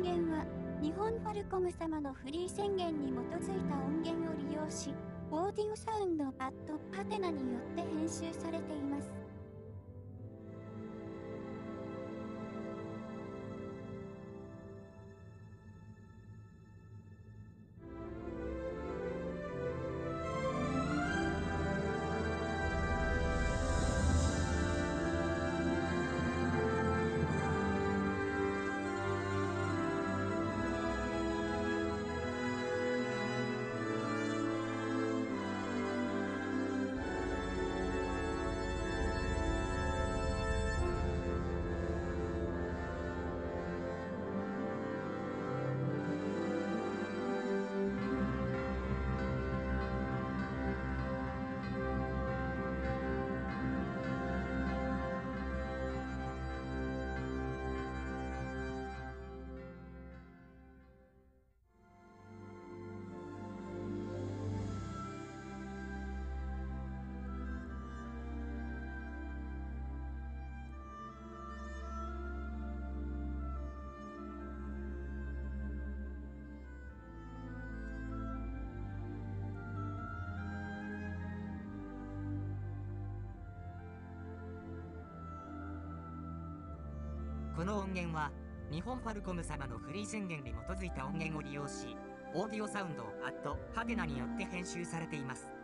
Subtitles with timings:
[0.00, 0.46] 音源は、
[0.80, 4.94] 日本ファルコム様のフリー宣言に基づいた音源を利用し、
[5.30, 9.10] オーディオサウンドパッドパテナによって編集されています。
[87.60, 88.30] この音源は
[88.72, 91.94] 日本ファルコム様のフリー宣言に基づいた音源を利用し
[92.34, 95.59] オーディオサウンドアットハテナによって編集されています。